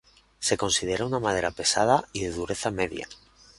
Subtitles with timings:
[0.39, 3.07] Se considera una madera pesada y de dureza media.